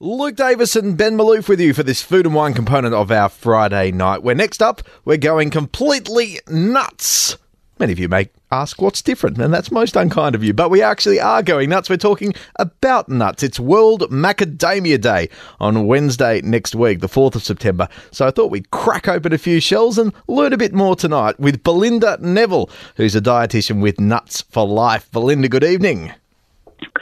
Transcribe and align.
Luke 0.00 0.36
Davis 0.36 0.76
and 0.76 0.96
Ben 0.96 1.18
Maloof 1.18 1.48
with 1.48 1.60
you 1.60 1.74
for 1.74 1.82
this 1.82 2.02
food 2.02 2.24
and 2.24 2.32
wine 2.32 2.54
component 2.54 2.94
of 2.94 3.10
our 3.10 3.28
Friday 3.28 3.90
night. 3.90 4.22
Where 4.22 4.32
next 4.32 4.62
up, 4.62 4.80
we're 5.04 5.16
going 5.16 5.50
completely 5.50 6.38
nuts. 6.46 7.36
Many 7.80 7.94
of 7.94 7.98
you 7.98 8.08
may 8.08 8.30
ask 8.52 8.80
what's 8.80 9.02
different, 9.02 9.38
and 9.38 9.52
that's 9.52 9.72
most 9.72 9.96
unkind 9.96 10.36
of 10.36 10.44
you, 10.44 10.54
but 10.54 10.70
we 10.70 10.82
actually 10.82 11.18
are 11.18 11.42
going 11.42 11.70
nuts. 11.70 11.90
We're 11.90 11.96
talking 11.96 12.32
about 12.60 13.08
nuts. 13.08 13.42
It's 13.42 13.58
World 13.58 14.02
Macadamia 14.02 15.00
Day 15.00 15.30
on 15.58 15.88
Wednesday 15.88 16.42
next 16.42 16.76
week, 16.76 17.00
the 17.00 17.08
4th 17.08 17.34
of 17.34 17.42
September. 17.42 17.88
So 18.12 18.24
I 18.24 18.30
thought 18.30 18.52
we'd 18.52 18.70
crack 18.70 19.08
open 19.08 19.32
a 19.32 19.38
few 19.38 19.58
shells 19.58 19.98
and 19.98 20.12
learn 20.28 20.52
a 20.52 20.56
bit 20.56 20.72
more 20.72 20.94
tonight 20.94 21.40
with 21.40 21.64
Belinda 21.64 22.18
Neville, 22.20 22.70
who's 22.94 23.16
a 23.16 23.20
dietitian 23.20 23.82
with 23.82 23.98
Nuts 23.98 24.42
for 24.42 24.64
Life. 24.64 25.10
Belinda, 25.10 25.48
good 25.48 25.64
evening. 25.64 26.12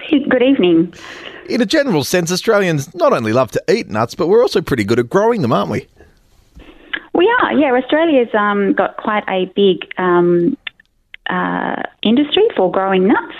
Good 0.08 0.42
evening. 0.42 0.94
In 1.48 1.60
a 1.60 1.66
general 1.66 2.04
sense, 2.04 2.32
Australians 2.32 2.94
not 2.94 3.12
only 3.12 3.32
love 3.32 3.50
to 3.52 3.62
eat 3.68 3.88
nuts, 3.88 4.14
but 4.14 4.28
we're 4.28 4.42
also 4.42 4.60
pretty 4.60 4.84
good 4.84 4.98
at 4.98 5.08
growing 5.08 5.42
them, 5.42 5.52
aren't 5.52 5.70
we? 5.70 5.86
We 7.14 7.32
are, 7.40 7.52
yeah. 7.52 7.72
Australia's 7.72 8.28
um, 8.34 8.74
got 8.74 8.96
quite 8.96 9.24
a 9.28 9.46
big 9.56 9.90
um, 9.96 10.56
uh, 11.30 11.82
industry 12.02 12.42
for 12.56 12.70
growing 12.70 13.06
nuts. 13.06 13.36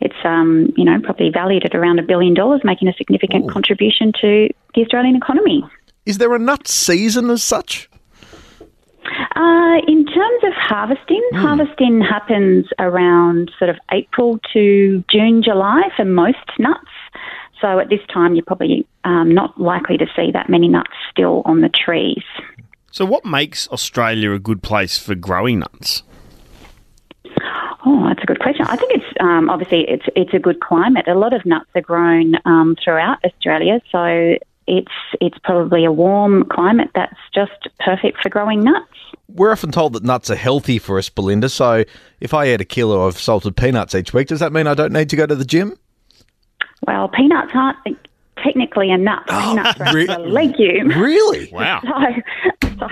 It's, 0.00 0.14
um, 0.24 0.72
you 0.76 0.84
know, 0.84 1.00
probably 1.02 1.30
valued 1.30 1.64
at 1.64 1.74
around 1.74 1.98
a 1.98 2.02
billion 2.02 2.34
dollars, 2.34 2.60
making 2.64 2.88
a 2.88 2.92
significant 2.94 3.46
Ooh. 3.46 3.48
contribution 3.48 4.12
to 4.20 4.48
the 4.74 4.82
Australian 4.82 5.16
economy. 5.16 5.64
Is 6.04 6.18
there 6.18 6.34
a 6.34 6.38
nut 6.38 6.68
season 6.68 7.30
as 7.30 7.42
such? 7.42 7.88
Uh, 9.36 9.80
in 9.86 10.04
terms 10.06 10.44
of 10.44 10.52
harvesting, 10.54 11.22
mm. 11.32 11.40
harvesting 11.40 12.00
happens 12.00 12.66
around 12.78 13.50
sort 13.58 13.70
of 13.70 13.76
April 13.92 14.38
to 14.52 15.02
June, 15.10 15.42
July 15.42 15.82
for 15.96 16.04
most 16.04 16.38
nuts. 16.58 16.90
So 17.64 17.78
at 17.78 17.88
this 17.88 18.00
time, 18.12 18.34
you're 18.34 18.44
probably 18.44 18.86
um, 19.04 19.32
not 19.32 19.58
likely 19.58 19.96
to 19.96 20.06
see 20.14 20.30
that 20.32 20.50
many 20.50 20.68
nuts 20.68 20.90
still 21.10 21.40
on 21.46 21.62
the 21.62 21.70
trees. 21.70 22.22
So, 22.90 23.06
what 23.06 23.24
makes 23.24 23.66
Australia 23.68 24.32
a 24.32 24.38
good 24.38 24.62
place 24.62 24.98
for 24.98 25.14
growing 25.14 25.60
nuts? 25.60 26.02
Oh, 27.86 28.04
that's 28.06 28.22
a 28.22 28.26
good 28.26 28.40
question. 28.40 28.66
I 28.66 28.76
think 28.76 28.92
it's 28.92 29.16
um, 29.18 29.48
obviously 29.48 29.88
it's 29.88 30.04
it's 30.14 30.34
a 30.34 30.38
good 30.38 30.60
climate. 30.60 31.08
A 31.08 31.14
lot 31.14 31.32
of 31.32 31.46
nuts 31.46 31.70
are 31.74 31.80
grown 31.80 32.34
um, 32.44 32.76
throughout 32.84 33.24
Australia, 33.24 33.80
so 33.90 34.36
it's 34.66 34.92
it's 35.22 35.38
probably 35.42 35.86
a 35.86 35.92
warm 35.92 36.44
climate 36.44 36.90
that's 36.94 37.16
just 37.34 37.68
perfect 37.80 38.20
for 38.20 38.28
growing 38.28 38.62
nuts. 38.62 38.92
We're 39.26 39.52
often 39.52 39.72
told 39.72 39.94
that 39.94 40.04
nuts 40.04 40.28
are 40.28 40.36
healthy 40.36 40.78
for 40.78 40.98
us, 40.98 41.08
Belinda. 41.08 41.48
So, 41.48 41.84
if 42.20 42.34
I 42.34 42.52
eat 42.52 42.60
a 42.60 42.66
kilo 42.66 43.06
of 43.06 43.18
salted 43.18 43.56
peanuts 43.56 43.94
each 43.94 44.12
week, 44.12 44.28
does 44.28 44.40
that 44.40 44.52
mean 44.52 44.66
I 44.66 44.74
don't 44.74 44.92
need 44.92 45.08
to 45.08 45.16
go 45.16 45.24
to 45.24 45.34
the 45.34 45.46
gym? 45.46 45.78
Well, 46.86 47.08
peanuts 47.08 47.52
aren't 47.54 47.78
technically 48.42 48.90
a 48.90 48.98
nut. 48.98 49.22
Oh, 49.28 49.54
peanuts 49.54 49.80
are 49.80 49.94
re- 49.94 50.06
a 50.06 50.18
legume. 50.18 50.88
Really? 50.88 51.50
Wow. 51.54 51.80
So, 52.74 52.88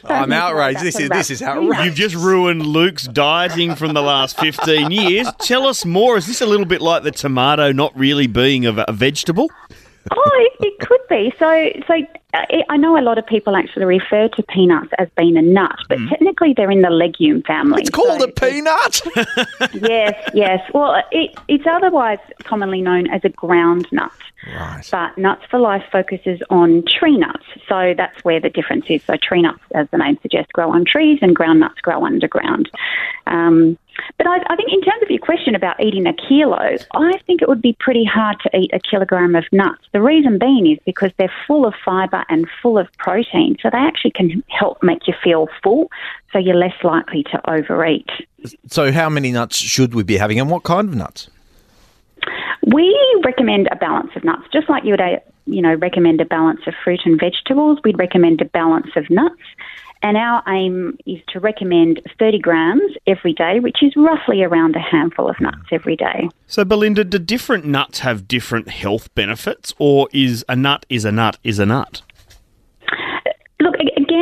so 0.00 0.08
I'm 0.08 0.32
outraged. 0.32 0.80
This 0.80 0.98
is 0.98 1.10
this 1.10 1.30
is 1.30 1.42
outrageous. 1.42 1.84
You've 1.84 1.94
just 1.94 2.14
ruined 2.14 2.64
Luke's 2.64 3.06
dieting 3.06 3.74
from 3.74 3.92
the 3.92 4.00
last 4.00 4.38
15 4.38 4.90
years. 4.90 5.28
Tell 5.40 5.66
us 5.66 5.84
more. 5.84 6.16
Is 6.16 6.26
this 6.26 6.40
a 6.40 6.46
little 6.46 6.64
bit 6.64 6.80
like 6.80 7.02
the 7.02 7.10
tomato 7.10 7.70
not 7.72 7.96
really 7.96 8.26
being 8.26 8.64
a, 8.64 8.84
a 8.88 8.92
vegetable? 8.92 9.50
oh, 10.10 10.48
it, 10.60 10.66
it, 10.66 10.78
could 10.80 11.00
be. 11.08 11.32
So, 11.38 11.70
so 11.86 11.94
I 12.68 12.76
know 12.76 12.98
a 12.98 13.02
lot 13.02 13.18
of 13.18 13.26
people 13.26 13.56
actually 13.56 13.84
refer 13.84 14.28
to 14.28 14.42
peanuts 14.42 14.90
as 14.98 15.08
being 15.16 15.36
a 15.36 15.42
nut, 15.42 15.76
but 15.88 15.98
mm. 15.98 16.08
technically 16.08 16.52
they're 16.52 16.70
in 16.70 16.82
the 16.82 16.90
legume 16.90 17.42
family. 17.42 17.82
It's 17.82 17.90
called 17.90 18.20
so, 18.20 18.28
a 18.28 18.32
peanut. 18.32 19.02
yes, 19.74 20.30
yes. 20.34 20.70
Well, 20.72 21.02
it, 21.12 21.36
it's 21.48 21.64
otherwise 21.66 22.18
commonly 22.42 22.82
known 22.82 23.08
as 23.08 23.24
a 23.24 23.28
ground 23.28 23.86
nut. 23.92 24.12
Right. 24.46 24.86
But 24.90 25.16
Nuts 25.16 25.42
for 25.50 25.58
Life 25.58 25.84
focuses 25.90 26.40
on 26.50 26.84
tree 26.86 27.16
nuts, 27.16 27.44
so 27.68 27.94
that's 27.96 28.22
where 28.24 28.40
the 28.40 28.50
difference 28.50 28.86
is. 28.88 29.02
So 29.04 29.14
tree 29.16 29.42
nuts, 29.42 29.62
as 29.74 29.88
the 29.90 29.98
name 29.98 30.18
suggests, 30.20 30.52
grow 30.52 30.70
on 30.70 30.84
trees, 30.84 31.18
and 31.22 31.34
ground 31.34 31.60
nuts 31.60 31.80
grow 31.80 32.04
underground. 32.04 32.70
Um, 33.26 33.78
but 34.18 34.26
I, 34.26 34.38
I, 34.48 34.56
think 34.56 34.72
in 34.72 34.80
terms 34.82 35.02
of 35.02 35.10
your 35.10 35.20
question 35.20 35.54
about 35.54 35.80
eating 35.82 36.06
a 36.06 36.12
kilo, 36.12 36.76
I 36.94 37.18
think 37.26 37.42
it 37.42 37.48
would 37.48 37.62
be 37.62 37.76
pretty 37.78 38.04
hard 38.04 38.38
to 38.40 38.56
eat 38.56 38.70
a 38.72 38.80
kilogram 38.80 39.34
of 39.34 39.44
nuts. 39.52 39.82
The 39.92 40.02
reason 40.02 40.38
being 40.38 40.70
is 40.70 40.78
because 40.84 41.10
they're 41.16 41.32
full 41.46 41.66
of 41.66 41.74
fibre 41.84 42.23
and 42.28 42.46
full 42.62 42.78
of 42.78 42.88
protein, 42.98 43.56
so 43.62 43.70
they 43.70 43.78
actually 43.78 44.10
can 44.10 44.42
help 44.48 44.82
make 44.82 45.06
you 45.06 45.14
feel 45.22 45.48
full, 45.62 45.90
so 46.32 46.38
you're 46.38 46.56
less 46.56 46.74
likely 46.82 47.22
to 47.24 47.50
overeat. 47.50 48.08
So, 48.68 48.92
how 48.92 49.08
many 49.08 49.32
nuts 49.32 49.56
should 49.56 49.94
we 49.94 50.02
be 50.02 50.16
having, 50.16 50.38
and 50.40 50.50
what 50.50 50.62
kind 50.62 50.88
of 50.88 50.94
nuts? 50.94 51.28
We 52.66 52.96
recommend 53.24 53.68
a 53.70 53.76
balance 53.76 54.10
of 54.16 54.24
nuts, 54.24 54.44
just 54.52 54.68
like 54.68 54.84
you 54.84 54.92
would, 54.92 55.00
uh, 55.00 55.18
you 55.46 55.60
know, 55.60 55.74
recommend 55.74 56.20
a 56.20 56.24
balance 56.24 56.60
of 56.66 56.74
fruit 56.82 57.00
and 57.04 57.20
vegetables. 57.20 57.78
We'd 57.84 57.98
recommend 57.98 58.40
a 58.40 58.46
balance 58.46 58.90
of 58.96 59.10
nuts. 59.10 59.40
And 60.04 60.18
our 60.18 60.42
aim 60.48 60.98
is 61.06 61.18
to 61.28 61.40
recommend 61.40 62.02
30 62.18 62.38
grams 62.38 62.92
every 63.06 63.32
day, 63.32 63.58
which 63.58 63.82
is 63.82 63.94
roughly 63.96 64.42
around 64.42 64.76
a 64.76 64.78
handful 64.78 65.30
of 65.30 65.40
nuts 65.40 65.64
every 65.72 65.96
day. 65.96 66.28
So, 66.46 66.62
Belinda, 66.62 67.04
do 67.04 67.18
different 67.18 67.64
nuts 67.64 68.00
have 68.00 68.28
different 68.28 68.68
health 68.68 69.12
benefits, 69.14 69.72
or 69.78 70.08
is 70.12 70.44
a 70.46 70.56
nut 70.56 70.84
is 70.90 71.06
a 71.06 71.12
nut 71.12 71.38
is 71.42 71.58
a 71.58 71.64
nut? 71.64 72.02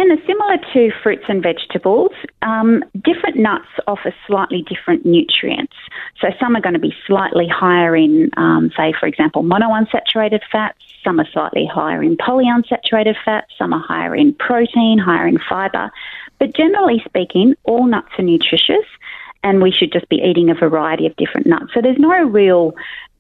Again, 0.03 0.21
similar 0.27 0.57
to 0.73 0.91
fruits 1.03 1.25
and 1.29 1.43
vegetables, 1.43 2.11
um, 2.43 2.85
different 3.05 3.37
nuts 3.37 3.69
offer 3.87 4.13
slightly 4.27 4.63
different 4.63 5.07
nutrients. 5.07 5.75
So 6.21 6.29
some 6.41 6.57
are 6.57 6.61
going 6.61 6.75
to 6.75 6.81
be 6.81 6.95
slightly 7.07 7.47
higher 7.47 7.95
in, 7.95 8.31
um, 8.37 8.73
say, 8.77 8.93
for 8.99 9.07
example, 9.07 9.45
monounsaturated 9.45 10.41
fats. 10.51 10.79
Some 11.05 11.21
are 11.21 11.29
slightly 11.33 11.67
higher 11.67 12.03
in 12.03 12.17
polyunsaturated 12.17 13.15
fats. 13.25 13.53
Some 13.57 13.73
are 13.73 13.81
higher 13.81 14.15
in 14.17 14.35
protein, 14.35 14.99
higher 14.99 15.27
in 15.27 15.39
fibre. 15.49 15.91
But 16.39 16.55
generally 16.55 17.03
speaking, 17.05 17.55
all 17.65 17.87
nuts 17.87 18.11
are 18.19 18.25
nutritious 18.25 18.87
and 19.45 19.63
we 19.63 19.71
should 19.71 19.93
just 19.93 20.09
be 20.09 20.17
eating 20.17 20.51
a 20.51 20.55
variety 20.55 21.07
of 21.07 21.15
different 21.17 21.47
nuts. 21.47 21.75
So 21.75 21.81
there's 21.81 21.99
no 21.99 22.25
real 22.25 22.75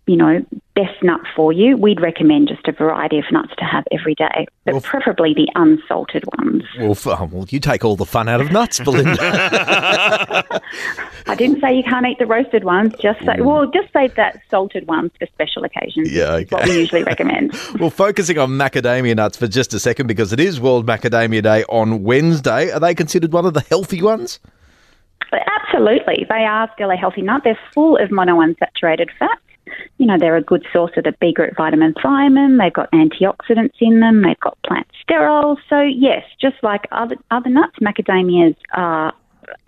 you 0.06 0.16
know, 0.16 0.44
best 0.74 1.00
nut 1.02 1.20
for 1.36 1.52
you, 1.52 1.76
we'd 1.76 2.00
recommend 2.00 2.48
just 2.48 2.66
a 2.66 2.72
variety 2.72 3.18
of 3.18 3.24
nuts 3.30 3.52
to 3.58 3.64
have 3.64 3.84
every 3.92 4.14
day, 4.16 4.46
but 4.64 4.74
well, 4.74 4.80
preferably 4.80 5.32
the 5.32 5.48
unsalted 5.54 6.24
ones. 6.38 6.64
Well, 6.78 6.98
oh, 7.06 7.28
well, 7.30 7.46
you 7.50 7.60
take 7.60 7.84
all 7.84 7.94
the 7.94 8.06
fun 8.06 8.28
out 8.28 8.40
of 8.40 8.50
nuts, 8.50 8.80
Belinda. 8.80 9.16
I 11.26 11.34
didn't 11.36 11.60
say 11.60 11.76
you 11.76 11.84
can't 11.84 12.04
eat 12.06 12.18
the 12.18 12.26
roasted 12.26 12.64
ones. 12.64 12.94
Just 13.00 13.20
say, 13.20 13.36
mm. 13.36 13.44
well, 13.44 13.70
just 13.70 13.92
save 13.92 14.14
that 14.16 14.40
salted 14.50 14.88
ones 14.88 15.12
for 15.18 15.26
special 15.26 15.62
occasions. 15.62 16.10
Yeah, 16.10 16.32
okay. 16.32 16.56
what 16.56 16.68
we 16.68 16.80
usually 16.80 17.04
recommend. 17.04 17.52
well, 17.78 17.90
focusing 17.90 18.38
on 18.38 18.50
macadamia 18.50 19.14
nuts 19.14 19.36
for 19.36 19.46
just 19.46 19.72
a 19.74 19.78
second, 19.78 20.08
because 20.08 20.32
it 20.32 20.40
is 20.40 20.60
World 20.60 20.84
Macadamia 20.84 21.42
Day 21.42 21.64
on 21.68 22.02
Wednesday. 22.02 22.72
Are 22.72 22.80
they 22.80 22.94
considered 22.94 23.32
one 23.32 23.46
of 23.46 23.54
the 23.54 23.60
healthy 23.60 24.02
ones? 24.02 24.40
Absolutely. 25.32 26.26
They 26.28 26.44
are 26.44 26.68
still 26.74 26.90
a 26.90 26.96
healthy 26.96 27.22
nut. 27.22 27.42
They're 27.44 27.58
full 27.72 27.96
of 27.96 28.10
monounsaturated 28.10 29.08
fats 29.18 29.40
you 29.98 30.06
know, 30.06 30.16
they're 30.18 30.36
a 30.36 30.42
good 30.42 30.64
source 30.72 30.92
of 30.96 31.04
the 31.04 31.12
B 31.20 31.32
group 31.32 31.56
vitamin 31.56 31.94
thiamine. 31.94 32.58
They've 32.58 32.72
got 32.72 32.90
antioxidants 32.92 33.74
in 33.80 34.00
them. 34.00 34.22
They've 34.22 34.40
got 34.40 34.58
plant 34.66 34.86
sterols. 35.08 35.58
So 35.68 35.80
yes, 35.80 36.24
just 36.40 36.56
like 36.62 36.86
other 36.92 37.16
other 37.30 37.50
nuts, 37.50 37.78
macadamias 37.80 38.56
are 38.74 39.12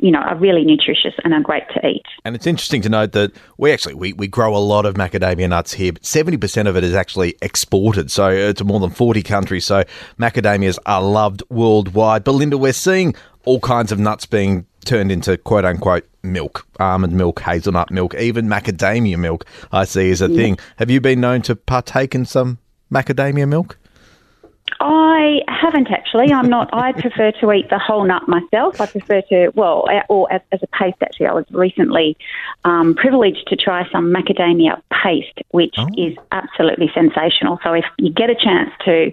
you 0.00 0.10
know, 0.10 0.20
are 0.20 0.36
really 0.36 0.64
nutritious 0.64 1.14
and 1.24 1.34
are 1.34 1.40
great 1.40 1.64
to 1.74 1.86
eat. 1.86 2.04
And 2.24 2.34
it's 2.34 2.46
interesting 2.46 2.82
to 2.82 2.88
note 2.88 3.12
that 3.12 3.32
we 3.58 3.72
actually 3.72 3.94
we, 3.94 4.12
we 4.12 4.26
grow 4.26 4.56
a 4.56 4.58
lot 4.58 4.86
of 4.86 4.94
macadamia 4.94 5.48
nuts 5.48 5.72
here, 5.72 5.92
but 5.92 6.04
seventy 6.04 6.36
percent 6.36 6.68
of 6.68 6.76
it 6.76 6.84
is 6.84 6.94
actually 6.94 7.36
exported, 7.42 8.10
so 8.10 8.26
uh, 8.26 8.52
to 8.52 8.64
more 8.64 8.80
than 8.80 8.90
forty 8.90 9.22
countries. 9.22 9.64
So 9.64 9.84
macadamias 10.18 10.78
are 10.86 11.02
loved 11.02 11.42
worldwide. 11.50 12.24
Belinda, 12.24 12.58
we're 12.58 12.72
seeing 12.72 13.14
all 13.44 13.60
kinds 13.60 13.92
of 13.92 13.98
nuts 13.98 14.26
being 14.26 14.66
turned 14.84 15.10
into 15.12 15.36
quote 15.36 15.64
unquote 15.64 16.06
milk, 16.22 16.66
almond 16.80 17.12
milk, 17.12 17.40
hazelnut 17.40 17.90
milk, 17.90 18.14
even 18.14 18.46
macadamia 18.46 19.18
milk, 19.18 19.46
I 19.72 19.84
see 19.84 20.10
is 20.10 20.22
a 20.22 20.30
yeah. 20.30 20.36
thing. 20.36 20.58
Have 20.76 20.90
you 20.90 21.00
been 21.00 21.20
known 21.20 21.42
to 21.42 21.56
partake 21.56 22.14
in 22.14 22.24
some 22.24 22.58
macadamia 22.90 23.48
milk? 23.48 23.78
I 24.86 25.40
haven't 25.48 25.90
actually. 25.90 26.30
I'm 26.30 26.50
not. 26.50 26.68
I 26.74 26.92
prefer 26.92 27.32
to 27.40 27.52
eat 27.52 27.70
the 27.70 27.78
whole 27.78 28.04
nut 28.04 28.28
myself. 28.28 28.82
I 28.82 28.86
prefer 28.86 29.22
to, 29.30 29.50
well, 29.54 29.88
or 30.10 30.30
as, 30.30 30.42
a 30.52 30.66
paste 30.66 30.98
actually. 31.00 31.26
I 31.26 31.32
was 31.32 31.46
recently 31.52 32.18
um, 32.64 32.94
privileged 32.94 33.46
to 33.46 33.56
try 33.56 33.88
some 33.90 34.12
macadamia 34.12 34.82
paste, 35.02 35.40
which 35.52 35.74
oh. 35.78 35.88
is 35.96 36.14
absolutely 36.32 36.90
sensational. 36.92 37.58
So 37.64 37.72
if 37.72 37.86
you 37.96 38.12
get 38.12 38.28
a 38.28 38.34
chance 38.34 38.70
to 38.84 39.10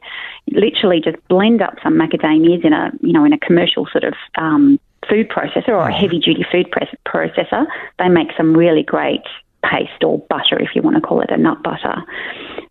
literally 0.49 0.99
just 0.99 1.25
blend 1.29 1.61
up 1.61 1.75
some 1.81 1.93
macadamias 1.93 2.65
in 2.65 2.73
a, 2.73 2.91
you 2.99 3.13
know, 3.13 3.23
in 3.23 3.31
a 3.31 3.39
commercial 3.39 3.87
sort 3.93 4.03
of 4.03 4.13
um, 4.35 4.77
food 5.07 5.29
processor 5.29 5.69
or 5.69 5.87
a 5.87 5.93
heavy 5.93 6.19
duty 6.19 6.45
food 6.51 6.69
processor, 7.07 7.65
they 7.97 8.09
make 8.09 8.27
some 8.35 8.57
really 8.57 8.83
great 8.83 9.23
paste 9.63 10.03
or 10.03 10.19
butter, 10.29 10.59
if 10.59 10.75
you 10.75 10.81
want 10.81 10.97
to 10.97 11.01
call 11.01 11.21
it 11.21 11.31
a 11.31 11.37
nut 11.37 11.63
butter. 11.63 12.03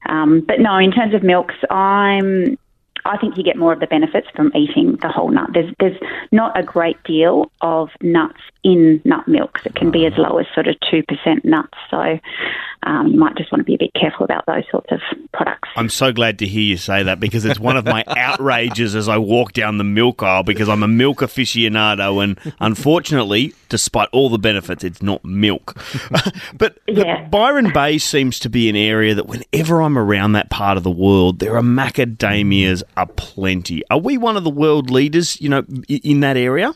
Um, 0.06 0.40
but 0.46 0.60
no, 0.60 0.76
in 0.76 0.92
terms 0.92 1.14
of 1.14 1.22
milks, 1.22 1.54
I'm 1.70 2.58
I 3.10 3.16
think 3.16 3.36
you 3.36 3.42
get 3.42 3.56
more 3.56 3.72
of 3.72 3.80
the 3.80 3.88
benefits 3.88 4.28
from 4.36 4.52
eating 4.54 4.96
the 5.02 5.08
whole 5.08 5.30
nut. 5.30 5.50
There's 5.52 5.74
there's 5.80 5.98
not 6.30 6.56
a 6.56 6.62
great 6.62 7.02
deal 7.02 7.50
of 7.60 7.88
nuts 8.00 8.40
in 8.62 9.00
nut 9.04 9.26
milks. 9.26 9.62
It 9.64 9.74
can 9.74 9.90
be 9.90 10.06
as 10.06 10.12
low 10.16 10.38
as 10.38 10.46
sort 10.54 10.66
of 10.66 10.76
2% 10.92 11.44
nuts. 11.44 11.78
So 11.90 12.18
um, 12.82 13.08
you 13.08 13.18
might 13.18 13.36
just 13.36 13.52
want 13.52 13.60
to 13.60 13.64
be 13.64 13.74
a 13.74 13.78
bit 13.78 13.92
careful 13.94 14.24
about 14.24 14.44
those 14.46 14.64
sorts 14.70 14.90
of 14.90 15.00
products. 15.32 15.68
I'm 15.76 15.88
so 15.88 16.12
glad 16.12 16.38
to 16.40 16.46
hear 16.46 16.62
you 16.62 16.76
say 16.76 17.02
that 17.02 17.20
because 17.20 17.44
it's 17.44 17.60
one 17.60 17.76
of 17.76 17.84
my 17.84 18.04
outrages 18.08 18.94
as 18.94 19.08
I 19.08 19.18
walk 19.18 19.52
down 19.52 19.78
the 19.78 19.84
milk 19.84 20.22
aisle 20.22 20.42
because 20.42 20.68
I'm 20.68 20.82
a 20.82 20.88
milk 20.88 21.18
aficionado 21.18 22.22
and 22.22 22.38
unfortunately, 22.60 23.54
despite 23.68 24.08
all 24.12 24.28
the 24.28 24.38
benefits, 24.38 24.84
it's 24.84 25.02
not 25.02 25.24
milk. 25.24 25.76
but, 26.54 26.78
Yeah. 26.86 27.26
Byron 27.28 27.72
Bay 27.72 27.98
seems 27.98 28.38
to 28.40 28.48
be 28.48 28.68
an 28.68 28.76
area 28.76 29.14
that 29.14 29.26
whenever 29.26 29.82
I'm 29.82 29.98
around 29.98 30.32
that 30.32 30.50
part 30.50 30.76
of 30.76 30.82
the 30.82 30.90
world, 30.90 31.38
there 31.38 31.56
are 31.56 31.62
macadamias 31.62 32.82
aplenty. 32.96 33.82
Are 33.90 33.98
we 33.98 34.18
one 34.18 34.36
of 34.36 34.44
the 34.44 34.50
world 34.50 34.90
leaders, 34.90 35.40
you 35.40 35.48
know, 35.48 35.64
in 35.88 36.20
that 36.20 36.36
area? 36.36 36.74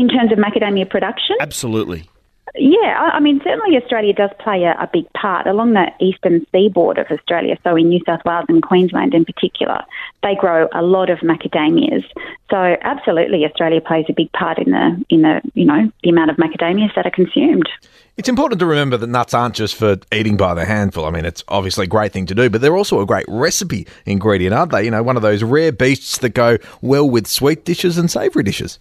In 0.00 0.08
terms 0.08 0.32
of 0.32 0.38
macadamia 0.38 0.88
production, 0.88 1.36
Absolutely. 1.40 2.08
Yeah, 2.54 2.96
I 2.98 3.16
I 3.16 3.20
mean, 3.20 3.38
certainly 3.44 3.76
Australia 3.76 4.14
does 4.14 4.30
play 4.38 4.64
a, 4.64 4.72
a 4.72 4.88
big 4.90 5.04
part 5.12 5.46
along 5.46 5.74
the 5.74 5.92
eastern 6.00 6.46
seaboard 6.50 6.96
of 6.96 7.06
Australia. 7.10 7.58
So 7.62 7.76
in 7.76 7.90
New 7.90 8.00
South 8.06 8.22
Wales 8.24 8.46
and 8.48 8.62
Queensland 8.62 9.12
in 9.14 9.26
particular, 9.26 9.84
they 10.22 10.34
grow 10.34 10.68
a 10.72 10.80
lot 10.80 11.10
of 11.10 11.18
macadamias. 11.18 12.02
So 12.50 12.76
absolutely, 12.80 13.44
Australia 13.44 13.82
plays 13.82 14.06
a 14.08 14.14
big 14.14 14.32
part 14.32 14.58
in 14.58 14.70
the 14.70 15.04
in 15.10 15.20
the 15.20 15.42
you 15.52 15.66
know 15.66 15.92
the 16.02 16.08
amount 16.08 16.30
of 16.30 16.38
macadamias 16.38 16.94
that 16.96 17.04
are 17.04 17.10
consumed. 17.10 17.68
It's 18.16 18.28
important 18.28 18.58
to 18.60 18.66
remember 18.66 18.96
that 18.96 19.06
nuts 19.06 19.34
aren't 19.34 19.54
just 19.54 19.74
for 19.74 19.98
eating 20.10 20.38
by 20.38 20.54
the 20.54 20.64
handful. 20.64 21.04
I 21.04 21.10
mean, 21.10 21.26
it's 21.26 21.44
obviously 21.48 21.84
a 21.84 21.88
great 21.88 22.12
thing 22.12 22.24
to 22.26 22.34
do, 22.34 22.48
but 22.48 22.62
they're 22.62 22.76
also 22.76 23.02
a 23.02 23.06
great 23.06 23.26
recipe 23.28 23.86
ingredient, 24.06 24.54
aren't 24.54 24.72
they? 24.72 24.84
You 24.84 24.90
know, 24.90 25.02
one 25.02 25.16
of 25.16 25.22
those 25.22 25.42
rare 25.42 25.72
beasts 25.72 26.18
that 26.18 26.30
go 26.30 26.56
well 26.80 27.08
with 27.08 27.26
sweet 27.26 27.66
dishes 27.66 27.98
and 27.98 28.10
savoury 28.10 28.44
dishes. 28.44 28.78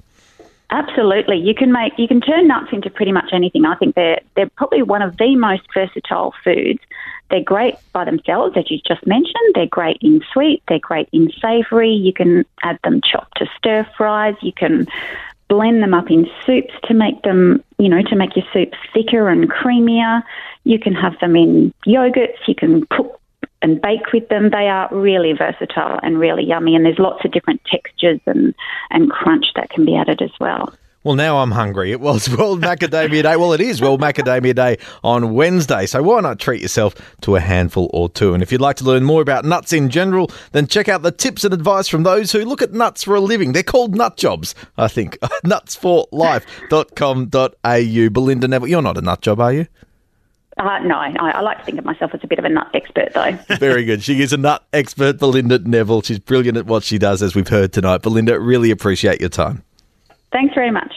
Absolutely, 0.72 1.38
you 1.38 1.56
can 1.56 1.72
make 1.72 1.94
you 1.98 2.08
can 2.08 2.22
turn 2.22 2.48
nuts 2.48 2.68
into 2.72 2.92
pretty 2.92 3.12
much 3.12 3.30
anything. 3.34 3.66
I 3.66 3.76
think 3.76 3.96
they're 3.96 4.20
they're 4.36 4.50
probably 4.56 4.84
one 4.84 5.02
of 5.02 5.18
the 5.18 5.36
most 5.36 5.64
versatile 5.74 6.34
foods. 6.44 6.80
They're 7.32 7.44
great 7.44 7.76
by 7.92 8.06
themselves, 8.06 8.56
as 8.56 8.70
you 8.70 8.80
just 8.88 9.06
mentioned. 9.06 9.54
They're 9.56 9.66
great 9.66 9.98
in 10.02 10.22
sweet. 10.32 10.62
They're 10.68 10.80
great 10.80 11.10
in 11.12 11.32
savoury. 11.42 11.92
You 11.92 12.14
can 12.14 12.46
add 12.64 12.80
them 12.84 13.02
chopped 13.02 13.38
to 13.38 13.48
stir 13.58 13.88
fries. 13.98 14.36
You 14.42 14.54
can 14.54 14.88
blend 15.48 15.82
them 15.82 15.96
up 15.96 16.10
in 16.12 16.30
soups 16.46 16.74
to 16.84 16.94
make 16.94 17.22
them, 17.24 17.64
you 17.80 17.90
know, 17.90 18.04
to 18.04 18.16
make 18.16 18.36
your 18.36 18.46
soup 18.54 18.74
thicker 18.94 19.28
and 19.28 19.50
creamier. 19.50 20.22
You 20.64 20.80
can 20.80 20.94
have 20.94 21.20
them 21.20 21.36
in 21.36 21.74
yogurts. 21.88 22.48
You 22.48 22.56
can 22.56 22.86
cook 22.88 23.19
and 23.70 23.82
bake 23.82 24.12
with 24.12 24.28
them. 24.30 24.50
They 24.50 24.68
are 24.68 24.90
really 24.92 25.34
versatile 25.34 26.00
and 26.02 26.20
really 26.20 26.44
yummy, 26.44 26.76
and 26.76 26.86
there's 26.86 27.00
lots 27.00 27.24
of 27.24 27.32
different 27.32 27.62
textures 27.66 28.20
and, 28.26 28.56
and 28.90 29.12
crunch 29.12 29.46
that 29.56 29.70
can 29.70 29.86
be 29.86 29.96
added 29.96 30.22
as 30.22 30.32
well. 30.40 30.74
Well, 31.04 31.16
now 31.16 31.38
I'm 31.38 31.52
hungry. 31.52 31.94
It 31.94 32.02
was 32.02 32.28
World 32.38 32.62
Macadamia 32.62 33.24
Day. 33.24 33.38
Well, 33.38 33.54
it 33.54 33.62
is 33.62 33.82
World 33.82 34.02
Macadamia 34.02 34.54
Day 34.54 34.78
on 35.02 35.34
Wednesday. 35.34 35.86
So 35.86 36.04
why 36.04 36.20
not 36.20 36.40
treat 36.40 36.62
yourself 36.62 36.94
to 37.22 37.38
a 37.38 37.40
handful 37.40 37.90
or 37.94 38.10
two? 38.10 38.34
And 38.34 38.44
if 38.44 38.52
you'd 38.52 38.60
like 38.60 38.76
to 38.78 38.84
learn 38.84 39.06
more 39.06 39.22
about 39.22 39.46
nuts 39.46 39.72
in 39.72 39.90
general, 39.90 40.30
then 40.52 40.68
check 40.68 40.90
out 40.90 41.02
the 41.02 41.14
tips 41.14 41.46
and 41.46 41.54
advice 41.54 41.88
from 41.88 42.04
those 42.04 42.34
who 42.34 42.44
look 42.44 42.62
at 42.62 42.74
nuts 42.74 43.06
for 43.06 43.16
a 43.16 43.22
living. 43.22 43.54
They're 43.54 43.64
called 43.64 43.96
nut 43.96 44.18
jobs, 44.18 44.54
I 44.78 44.90
think. 44.90 45.18
Nutsforlife.com.au. 45.46 48.10
Belinda 48.10 48.48
Neville, 48.50 48.68
you're 48.68 48.82
not 48.82 48.98
a 48.98 49.02
nut 49.02 49.22
job, 49.22 49.40
are 49.40 49.54
you? 49.54 49.68
Uh, 50.60 50.78
no, 50.80 50.96
I, 50.96 51.16
I 51.18 51.40
like 51.40 51.60
to 51.60 51.64
think 51.64 51.80
of 51.80 51.86
myself 51.86 52.12
as 52.14 52.20
a 52.22 52.28
bit 52.28 52.38
of 52.38 52.44
a 52.44 52.50
nut 52.50 52.70
expert, 52.74 53.14
though. 53.14 53.32
Very 53.56 53.86
good. 53.86 54.04
She 54.04 54.22
is 54.22 54.34
a 54.34 54.38
nut 54.38 54.66
expert, 54.74 55.18
Belinda 55.18 55.60
Neville. 55.60 56.02
She's 56.02 56.20
brilliant 56.20 56.58
at 56.58 56.66
what 56.66 56.84
she 56.84 56.98
does, 56.98 57.24
as 57.24 57.34
we've 57.34 57.48
heard 57.48 57.72
tonight. 57.72 58.02
Belinda, 58.02 58.38
really 58.40 58.70
appreciate 58.70 59.22
your 59.22 59.30
time. 59.30 59.64
Thanks 60.34 60.54
very 60.54 60.70
much. 60.70 60.94